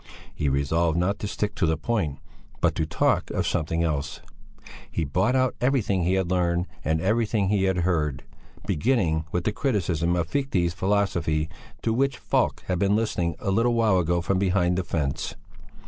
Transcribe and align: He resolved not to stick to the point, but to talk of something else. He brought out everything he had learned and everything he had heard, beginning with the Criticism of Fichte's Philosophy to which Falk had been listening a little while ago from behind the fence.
He 0.33 0.49
resolved 0.49 0.97
not 0.97 1.19
to 1.19 1.27
stick 1.27 1.53
to 1.53 1.67
the 1.67 1.77
point, 1.77 2.17
but 2.59 2.73
to 2.73 2.87
talk 2.87 3.29
of 3.29 3.45
something 3.45 3.83
else. 3.83 4.19
He 4.89 5.03
brought 5.05 5.35
out 5.35 5.53
everything 5.61 6.01
he 6.05 6.13
had 6.15 6.31
learned 6.31 6.65
and 6.83 6.99
everything 6.99 7.49
he 7.49 7.65
had 7.65 7.81
heard, 7.85 8.23
beginning 8.65 9.25
with 9.31 9.43
the 9.43 9.51
Criticism 9.51 10.15
of 10.15 10.27
Fichte's 10.27 10.73
Philosophy 10.73 11.49
to 11.83 11.93
which 11.93 12.17
Falk 12.17 12.63
had 12.65 12.79
been 12.79 12.95
listening 12.95 13.35
a 13.37 13.51
little 13.51 13.75
while 13.75 13.99
ago 13.99 14.21
from 14.21 14.39
behind 14.39 14.75
the 14.75 14.83
fence. 14.83 15.35